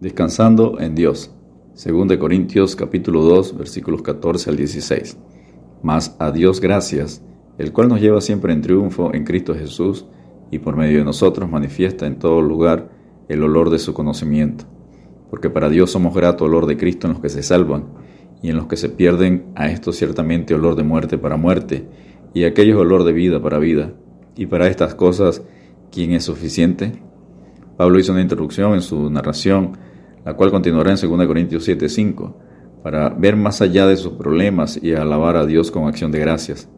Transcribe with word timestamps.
Descansando 0.00 0.78
en 0.78 0.94
Dios. 0.94 1.32
2 1.84 2.16
Corintios 2.18 2.76
capítulo 2.76 3.22
2 3.22 3.58
versículos 3.58 4.00
14 4.02 4.50
al 4.50 4.56
16. 4.56 5.18
Mas 5.82 6.14
a 6.20 6.30
Dios 6.30 6.60
gracias, 6.60 7.20
el 7.58 7.72
cual 7.72 7.88
nos 7.88 8.00
lleva 8.00 8.20
siempre 8.20 8.52
en 8.52 8.62
triunfo 8.62 9.12
en 9.12 9.24
Cristo 9.24 9.56
Jesús 9.56 10.06
y 10.52 10.60
por 10.60 10.76
medio 10.76 10.98
de 10.98 11.04
nosotros 11.04 11.50
manifiesta 11.50 12.06
en 12.06 12.20
todo 12.20 12.40
lugar 12.42 12.92
el 13.28 13.42
olor 13.42 13.70
de 13.70 13.80
su 13.80 13.92
conocimiento. 13.92 14.66
Porque 15.30 15.50
para 15.50 15.68
Dios 15.68 15.90
somos 15.90 16.14
grato 16.14 16.44
olor 16.44 16.66
de 16.66 16.76
Cristo 16.76 17.08
en 17.08 17.14
los 17.14 17.20
que 17.20 17.28
se 17.28 17.42
salvan 17.42 17.86
y 18.40 18.50
en 18.50 18.56
los 18.56 18.68
que 18.68 18.76
se 18.76 18.90
pierden 18.90 19.46
a 19.56 19.68
esto 19.68 19.90
ciertamente 19.90 20.54
olor 20.54 20.76
de 20.76 20.84
muerte 20.84 21.18
para 21.18 21.36
muerte 21.36 21.88
y 22.34 22.44
aquellos 22.44 22.78
olor 22.78 23.02
de 23.02 23.12
vida 23.12 23.42
para 23.42 23.58
vida. 23.58 23.94
Y 24.36 24.46
para 24.46 24.68
estas 24.68 24.94
cosas, 24.94 25.42
¿quién 25.90 26.12
es 26.12 26.22
suficiente? 26.22 26.92
Pablo 27.76 27.98
hizo 27.98 28.12
una 28.12 28.22
introducción 28.22 28.74
en 28.74 28.82
su 28.82 29.10
narración 29.10 29.87
la 30.28 30.36
cual 30.36 30.50
continuará 30.50 30.90
en 30.90 30.98
2 30.98 31.26
Corintios 31.26 31.66
7:5, 31.66 32.34
para 32.82 33.08
ver 33.08 33.34
más 33.34 33.62
allá 33.62 33.86
de 33.86 33.96
sus 33.96 34.12
problemas 34.12 34.78
y 34.82 34.92
alabar 34.92 35.36
a 35.36 35.46
Dios 35.46 35.70
con 35.70 35.88
acción 35.88 36.12
de 36.12 36.18
gracias. 36.18 36.68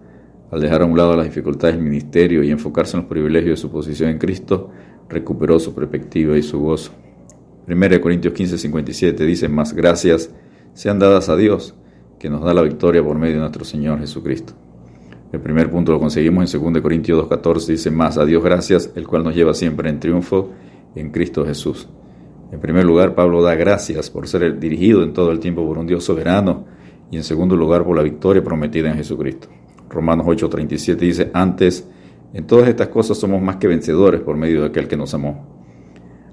Al 0.52 0.60
dejar 0.60 0.82
a 0.82 0.84
un 0.84 0.96
lado 0.96 1.16
las 1.16 1.24
dificultades 1.24 1.74
del 1.74 1.84
ministerio 1.84 2.44
y 2.44 2.52
enfocarse 2.52 2.96
en 2.96 3.02
los 3.02 3.10
privilegios 3.10 3.58
de 3.58 3.60
su 3.60 3.72
posición 3.72 4.10
en 4.10 4.18
Cristo, 4.18 4.70
recuperó 5.08 5.58
su 5.58 5.74
perspectiva 5.74 6.38
y 6.38 6.44
su 6.44 6.60
gozo. 6.60 6.92
1 7.66 8.00
Corintios 8.00 8.34
15:57 8.34 9.26
dice, 9.26 9.48
más 9.48 9.72
gracias 9.72 10.30
sean 10.72 11.00
dadas 11.00 11.28
a 11.28 11.34
Dios, 11.34 11.74
que 12.20 12.30
nos 12.30 12.44
da 12.44 12.54
la 12.54 12.62
victoria 12.62 13.02
por 13.02 13.18
medio 13.18 13.34
de 13.34 13.40
nuestro 13.40 13.64
Señor 13.64 13.98
Jesucristo. 13.98 14.52
El 15.32 15.40
primer 15.40 15.72
punto 15.72 15.90
lo 15.90 15.98
conseguimos 15.98 16.54
en 16.54 16.62
2 16.62 16.80
Corintios 16.80 17.28
2.14, 17.28 17.66
dice, 17.66 17.90
más 17.90 18.16
a 18.16 18.24
Dios 18.24 18.44
gracias, 18.44 18.92
el 18.94 19.08
cual 19.08 19.24
nos 19.24 19.34
lleva 19.34 19.54
siempre 19.54 19.90
en 19.90 19.98
triunfo 19.98 20.50
en 20.94 21.10
Cristo 21.10 21.44
Jesús. 21.44 21.88
En 22.52 22.58
primer 22.58 22.84
lugar, 22.84 23.14
Pablo 23.14 23.42
da 23.42 23.54
gracias 23.54 24.10
por 24.10 24.26
ser 24.26 24.58
dirigido 24.58 25.04
en 25.04 25.12
todo 25.12 25.30
el 25.30 25.38
tiempo 25.38 25.64
por 25.66 25.78
un 25.78 25.86
Dios 25.86 26.02
soberano 26.02 26.64
y 27.10 27.16
en 27.16 27.22
segundo 27.22 27.54
lugar 27.54 27.84
por 27.84 27.96
la 27.96 28.02
victoria 28.02 28.42
prometida 28.42 28.90
en 28.90 28.96
Jesucristo. 28.96 29.48
Romanos 29.88 30.26
8:37 30.26 30.96
dice, 30.96 31.30
antes, 31.32 31.88
en 32.32 32.46
todas 32.46 32.68
estas 32.68 32.88
cosas 32.88 33.18
somos 33.18 33.40
más 33.40 33.56
que 33.56 33.68
vencedores 33.68 34.20
por 34.20 34.36
medio 34.36 34.62
de 34.62 34.68
aquel 34.68 34.88
que 34.88 34.96
nos 34.96 35.14
amó. 35.14 35.46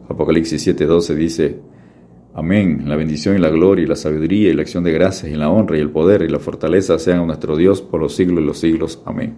Apocalipsis 0.10 0.68
7:12 0.68 1.16
dice, 1.16 1.60
Amén, 2.34 2.84
la 2.86 2.96
bendición 2.96 3.36
y 3.36 3.40
la 3.40 3.50
gloria 3.50 3.84
y 3.84 3.88
la 3.88 3.96
sabiduría 3.96 4.50
y 4.50 4.54
la 4.54 4.62
acción 4.62 4.84
de 4.84 4.92
gracias 4.92 5.32
y 5.32 5.36
la 5.36 5.50
honra 5.50 5.78
y 5.78 5.82
el 5.82 5.90
poder 5.90 6.22
y 6.22 6.30
la 6.30 6.38
fortaleza 6.40 7.00
sean 7.00 7.20
a 7.20 7.26
nuestro 7.26 7.56
Dios 7.56 7.82
por 7.82 8.00
los 8.00 8.16
siglos 8.16 8.44
y 8.44 8.46
los 8.46 8.60
siglos. 8.60 9.02
Amén. 9.06 9.36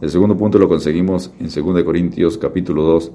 El 0.00 0.08
segundo 0.10 0.36
punto 0.36 0.58
lo 0.58 0.68
conseguimos 0.68 1.32
en 1.38 1.48
2 1.48 1.82
Corintios 1.82 2.36
capítulo 2.38 2.82
2, 2.82 3.12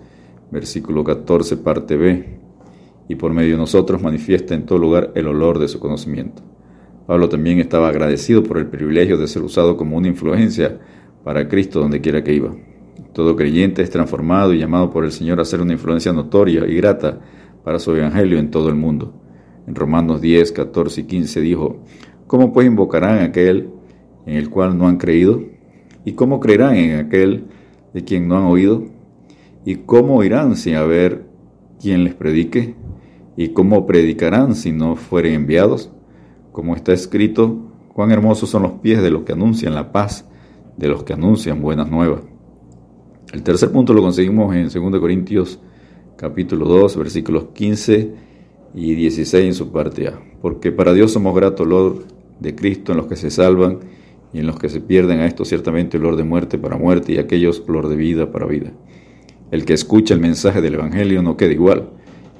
versículo 0.51 1.03
14, 1.03 1.57
parte 1.57 1.97
B 1.97 2.48
y 3.09 3.15
por 3.15 3.33
medio 3.33 3.53
de 3.53 3.57
nosotros 3.57 4.01
manifiesta 4.01 4.53
en 4.53 4.65
todo 4.65 4.77
lugar 4.77 5.11
el 5.15 5.27
olor 5.27 5.59
de 5.59 5.67
su 5.67 5.79
conocimiento. 5.79 6.43
Pablo 7.07 7.27
también 7.27 7.59
estaba 7.59 7.89
agradecido 7.89 8.43
por 8.43 8.59
el 8.59 8.67
privilegio 8.67 9.17
de 9.17 9.27
ser 9.27 9.41
usado 9.41 9.75
como 9.75 9.97
una 9.97 10.07
influencia 10.07 10.79
para 11.23 11.49
Cristo 11.49 11.79
donde 11.79 12.01
quiera 12.01 12.23
que 12.23 12.35
iba. 12.35 12.55
Todo 13.11 13.35
creyente 13.35 13.81
es 13.81 13.89
transformado 13.89 14.53
y 14.53 14.59
llamado 14.59 14.91
por 14.91 15.03
el 15.03 15.11
Señor 15.11 15.39
a 15.39 15.45
ser 15.45 15.59
una 15.59 15.73
influencia 15.73 16.13
notoria 16.13 16.67
y 16.67 16.75
grata 16.75 17.19
para 17.63 17.79
su 17.79 17.95
evangelio 17.95 18.37
en 18.37 18.51
todo 18.51 18.69
el 18.69 18.75
mundo. 18.75 19.19
En 19.65 19.73
Romanos 19.73 20.21
10, 20.21 20.51
14 20.51 21.01
y 21.01 21.03
15 21.05 21.41
dijo, 21.41 21.83
¿Cómo 22.27 22.53
pues 22.53 22.67
invocarán 22.67 23.17
a 23.19 23.23
aquel 23.23 23.71
en 24.27 24.35
el 24.35 24.51
cual 24.51 24.77
no 24.77 24.87
han 24.87 24.97
creído? 24.97 25.41
¿Y 26.05 26.11
cómo 26.13 26.39
creerán 26.39 26.75
en 26.75 26.99
aquel 26.99 27.45
de 27.91 28.03
quien 28.03 28.27
no 28.27 28.37
han 28.37 28.43
oído? 28.43 28.85
¿Y 29.65 29.77
cómo 29.77 30.17
oirán 30.17 30.55
sin 30.55 30.75
haber 30.75 31.25
quien 31.81 32.03
les 32.03 32.13
predique? 32.13 32.75
¿Y 33.39 33.53
cómo 33.53 33.87
predicarán 33.87 34.53
si 34.53 34.73
no 34.73 34.97
fueren 34.97 35.33
enviados? 35.33 35.89
Como 36.51 36.75
está 36.75 36.91
escrito, 36.91 37.71
cuán 37.93 38.11
hermosos 38.11 38.49
son 38.49 38.63
los 38.63 38.73
pies 38.81 39.01
de 39.01 39.11
los 39.11 39.23
que 39.23 39.31
anuncian 39.31 39.73
la 39.73 39.93
paz, 39.93 40.27
de 40.75 40.89
los 40.89 41.03
que 41.05 41.13
anuncian 41.13 41.61
buenas 41.61 41.89
nuevas. 41.89 42.19
El 43.31 43.41
tercer 43.43 43.71
punto 43.71 43.93
lo 43.93 44.01
conseguimos 44.01 44.53
en 44.53 44.67
2 44.67 44.99
Corintios 44.99 45.57
capítulo 46.17 46.65
2, 46.65 46.97
versículos 46.97 47.45
15 47.53 48.13
y 48.75 48.95
16 48.95 49.45
en 49.45 49.53
su 49.53 49.71
parte 49.71 50.09
A. 50.09 50.19
Porque 50.41 50.73
para 50.73 50.91
Dios 50.91 51.13
somos 51.13 51.33
grato 51.33 51.63
olor 51.63 52.03
de 52.41 52.53
Cristo 52.55 52.91
en 52.91 52.97
los 52.97 53.07
que 53.07 53.15
se 53.15 53.31
salvan 53.31 53.79
y 54.33 54.39
en 54.39 54.47
los 54.47 54.59
que 54.59 54.67
se 54.67 54.81
pierden 54.81 55.21
a 55.21 55.25
esto 55.25 55.45
ciertamente 55.45 55.95
olor 55.95 56.17
de 56.17 56.25
muerte 56.25 56.57
para 56.57 56.75
muerte 56.75 57.13
y 57.13 57.19
aquellos 57.19 57.63
olor 57.69 57.87
de 57.87 57.95
vida 57.95 58.33
para 58.33 58.45
vida. 58.47 58.73
El 59.49 59.63
que 59.63 59.71
escucha 59.71 60.13
el 60.13 60.19
mensaje 60.19 60.59
del 60.59 60.73
Evangelio 60.73 61.21
no 61.23 61.37
queda 61.37 61.53
igual 61.53 61.91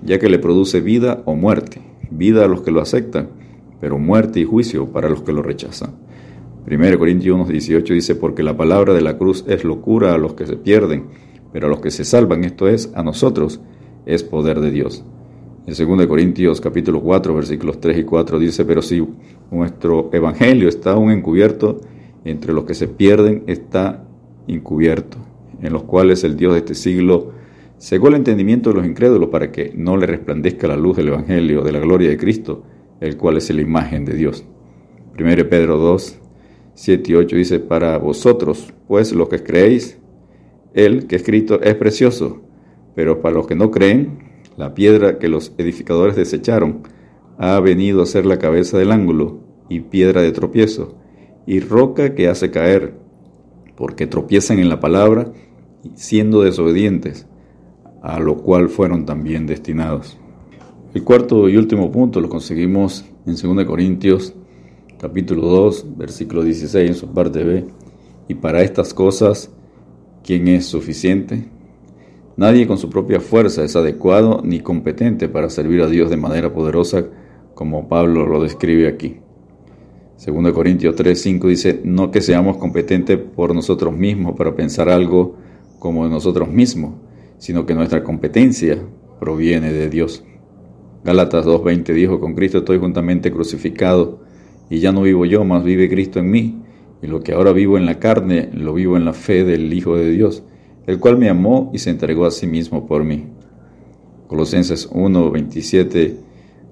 ya 0.03 0.19
que 0.19 0.29
le 0.29 0.39
produce 0.39 0.81
vida 0.81 1.21
o 1.25 1.35
muerte, 1.35 1.81
vida 2.11 2.45
a 2.45 2.47
los 2.47 2.61
que 2.61 2.71
lo 2.71 2.81
aceptan, 2.81 3.29
pero 3.79 3.97
muerte 3.97 4.39
y 4.39 4.45
juicio 4.45 4.87
para 4.87 5.09
los 5.09 5.21
que 5.21 5.33
lo 5.33 5.41
rechazan. 5.41 5.95
1 6.69 6.99
Corintios 6.99 7.47
18 7.47 7.93
dice, 7.93 8.15
porque 8.15 8.43
la 8.43 8.55
palabra 8.55 8.93
de 8.93 9.01
la 9.01 9.17
cruz 9.17 9.43
es 9.47 9.63
locura 9.63 10.13
a 10.13 10.17
los 10.17 10.33
que 10.33 10.45
se 10.45 10.55
pierden, 10.55 11.05
pero 11.51 11.67
a 11.67 11.69
los 11.69 11.79
que 11.79 11.91
se 11.91 12.05
salvan, 12.05 12.43
esto 12.43 12.67
es, 12.67 12.91
a 12.93 13.03
nosotros, 13.03 13.59
es 14.05 14.23
poder 14.23 14.59
de 14.59 14.71
Dios. 14.71 15.03
En 15.65 15.75
2 15.75 16.07
Corintios 16.07 16.61
capítulo 16.61 17.01
4, 17.01 17.33
versículos 17.33 17.79
3 17.79 17.99
y 17.99 18.03
4 18.03 18.39
dice, 18.39 18.66
pero 18.66 18.81
si 18.81 19.07
nuestro 19.51 20.09
evangelio 20.13 20.67
está 20.67 20.93
aún 20.93 21.11
encubierto, 21.11 21.79
entre 22.25 22.53
los 22.53 22.66
que 22.66 22.73
se 22.73 22.87
pierden 22.87 23.43
está 23.47 24.03
encubierto, 24.47 25.17
en 25.61 25.73
los 25.73 25.83
cuales 25.83 26.23
el 26.23 26.35
Dios 26.35 26.53
de 26.53 26.59
este 26.59 26.75
siglo 26.75 27.31
Según 27.79 28.09
el 28.09 28.16
entendimiento 28.16 28.72
de 28.72 28.75
los 28.75 28.85
incrédulos 28.85 29.29
para 29.29 29.53
que 29.53 29.72
no 29.73 29.95
le 29.95 30.06
resplandezca 30.06 30.67
la 30.67 30.75
luz 30.75 30.97
del 30.97 31.07
Evangelio 31.07 31.62
de 31.62 31.72
la 31.72 31.79
gloria 31.79 32.09
de 32.09 32.17
Cristo, 32.17 32.66
el 33.00 33.16
cual 33.16 33.38
es 33.38 33.50
la 33.51 33.62
imagen 33.62 34.03
de 34.03 34.16
Dios. 34.16 34.44
1 35.17 35.50
Pedro 35.50 35.78
2, 35.78 36.19
7 36.73 37.12
y 37.12 37.16
8 37.16 37.35
dice, 37.38 37.59
para 37.62 37.97
vosotros, 37.97 38.73
pues 38.85 39.13
los 39.13 39.29
que 39.29 39.41
creéis, 39.44 39.97
Él 40.73 41.07
que 41.07 41.16
escrito 41.16 41.62
es 41.62 41.73
precioso, 41.75 42.41
pero 42.95 43.22
para 43.22 43.35
los 43.35 43.47
que 43.47 43.56
no 43.56 43.72
creen, 43.72 44.41
la 44.57 44.73
piedra 44.73 45.17
que 45.17 45.29
los 45.29 45.53
edificadores 45.57 46.17
desecharon 46.17 46.81
ha 47.38 47.57
venido 47.61 48.01
a 48.01 48.07
ser 48.07 48.25
la 48.25 48.40
cabeza 48.40 48.78
del 48.78 48.91
ángulo 48.91 49.40
y 49.69 49.79
piedra 49.79 50.22
de 50.22 50.34
tropiezo 50.34 50.97
y 51.46 51.61
roca 51.61 52.13
que 52.13 52.28
hace 52.28 52.51
caer, 52.51 52.96
porque 53.78 54.06
tropiezan 54.06 54.59
en 54.59 54.67
la 54.67 54.81
palabra 54.81 55.31
siendo 55.96 56.41
desobedientes 56.41 57.25
a 58.01 58.19
lo 58.19 58.37
cual 58.37 58.69
fueron 58.69 59.05
también 59.05 59.45
destinados. 59.45 60.17
El 60.93 61.03
cuarto 61.03 61.47
y 61.49 61.57
último 61.57 61.91
punto 61.91 62.19
lo 62.19 62.29
conseguimos 62.29 63.05
en 63.25 63.35
2 63.35 63.65
Corintios 63.65 64.33
capítulo 64.99 65.47
2, 65.47 65.97
versículo 65.97 66.43
16 66.43 66.89
en 66.89 66.95
su 66.95 67.07
parte 67.13 67.43
B. 67.43 67.65
Y 68.27 68.35
para 68.35 68.61
estas 68.61 68.93
cosas, 68.93 69.49
¿quién 70.23 70.47
es 70.47 70.65
suficiente? 70.65 71.45
Nadie 72.35 72.67
con 72.67 72.77
su 72.77 72.89
propia 72.89 73.19
fuerza 73.19 73.63
es 73.63 73.75
adecuado 73.75 74.41
ni 74.43 74.59
competente 74.59 75.29
para 75.29 75.49
servir 75.49 75.81
a 75.81 75.87
Dios 75.87 76.09
de 76.09 76.17
manera 76.17 76.53
poderosa 76.53 77.05
como 77.53 77.87
Pablo 77.87 78.25
lo 78.25 78.41
describe 78.41 78.87
aquí. 78.87 79.17
2 80.25 80.51
Corintios 80.51 80.95
3, 80.95 81.21
5 81.21 81.47
dice, 81.47 81.81
no 81.83 82.11
que 82.11 82.21
seamos 82.21 82.57
competentes 82.57 83.17
por 83.17 83.55
nosotros 83.55 83.93
mismos 83.93 84.35
para 84.37 84.53
pensar 84.53 84.89
algo 84.89 85.35
como 85.79 86.07
nosotros 86.09 86.49
mismos, 86.49 86.93
sino 87.39 87.66
que 87.66 87.73
nuestra 87.73 88.03
competencia 88.03 88.77
proviene 89.19 89.73
de 89.73 89.89
Dios. 89.89 90.23
Gálatas 91.03 91.45
2.20 91.45 91.94
dijo, 91.94 92.19
con 92.19 92.35
Cristo 92.35 92.59
estoy 92.59 92.77
juntamente 92.77 93.31
crucificado, 93.31 94.19
y 94.69 94.79
ya 94.79 94.91
no 94.91 95.01
vivo 95.01 95.25
yo, 95.25 95.44
mas 95.45 95.63
vive 95.63 95.89
Cristo 95.89 96.19
en 96.19 96.29
mí, 96.29 96.61
y 97.01 97.07
lo 97.07 97.22
que 97.22 97.31
ahora 97.31 97.53
vivo 97.53 97.78
en 97.78 97.85
la 97.85 97.97
carne, 97.97 98.49
lo 98.53 98.73
vivo 98.73 98.97
en 98.97 99.05
la 99.05 99.13
fe 99.13 99.45
del 99.45 99.73
Hijo 99.73 99.95
de 99.95 100.11
Dios, 100.11 100.44
el 100.85 100.99
cual 100.99 101.17
me 101.17 101.29
amó 101.29 101.72
y 101.73 101.79
se 101.79 101.89
entregó 101.89 102.25
a 102.25 102.31
sí 102.31 102.45
mismo 102.45 102.85
por 102.85 103.03
mí. 103.03 103.28
Colosenses 104.28 104.91
1.27 104.91 106.17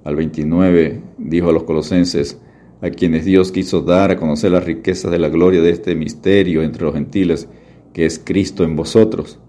al 0.04 0.16
29 0.16 1.02
dijo 1.18 1.50
a 1.50 1.54
los 1.54 1.64
colosenses, 1.64 2.40
a 2.82 2.92
quienes 2.92 3.26
Dios 3.26 3.52
quiso 3.52 3.82
dar 3.82 4.12
a 4.12 4.18
conocer 4.18 4.52
las 4.52 4.64
riquezas 4.64 5.10
de 5.10 5.18
la 5.18 5.30
gloria 5.30 5.62
de 5.62 5.72
este 5.72 5.96
misterio 5.96 6.62
entre 6.62 6.84
los 6.84 6.94
gentiles, 6.94 7.50
que 7.94 8.06
es 8.06 8.22
Cristo 8.24 8.64
en 8.64 8.76
vosotros 8.76 9.40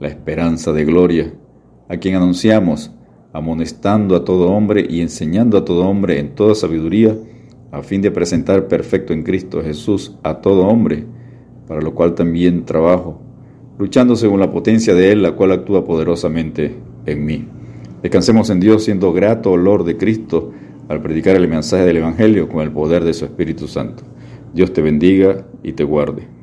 la 0.00 0.08
esperanza 0.08 0.72
de 0.72 0.84
gloria, 0.84 1.32
a 1.88 1.96
quien 1.96 2.14
anunciamos, 2.14 2.92
amonestando 3.32 4.16
a 4.16 4.24
todo 4.24 4.50
hombre 4.50 4.86
y 4.88 5.00
enseñando 5.00 5.58
a 5.58 5.64
todo 5.64 5.86
hombre 5.86 6.18
en 6.18 6.34
toda 6.34 6.54
sabiduría, 6.54 7.16
a 7.70 7.82
fin 7.82 8.00
de 8.00 8.10
presentar 8.10 8.68
perfecto 8.68 9.12
en 9.12 9.22
Cristo 9.22 9.62
Jesús 9.62 10.16
a 10.22 10.40
todo 10.40 10.66
hombre, 10.66 11.04
para 11.66 11.82
lo 11.82 11.94
cual 11.94 12.14
también 12.14 12.64
trabajo, 12.64 13.20
luchando 13.78 14.16
según 14.16 14.40
la 14.40 14.50
potencia 14.50 14.94
de 14.94 15.12
Él, 15.12 15.22
la 15.22 15.32
cual 15.32 15.52
actúa 15.52 15.84
poderosamente 15.84 16.74
en 17.06 17.24
mí. 17.24 17.46
Descansemos 18.02 18.48
en 18.50 18.60
Dios 18.60 18.84
siendo 18.84 19.12
grato 19.12 19.50
olor 19.52 19.84
de 19.84 19.96
Cristo 19.96 20.52
al 20.88 21.02
predicar 21.02 21.36
el 21.36 21.48
mensaje 21.48 21.84
del 21.84 21.98
Evangelio 21.98 22.48
con 22.48 22.62
el 22.62 22.70
poder 22.70 23.04
de 23.04 23.12
su 23.12 23.24
Espíritu 23.24 23.68
Santo. 23.68 24.04
Dios 24.54 24.72
te 24.72 24.80
bendiga 24.80 25.46
y 25.62 25.72
te 25.72 25.84
guarde. 25.84 26.37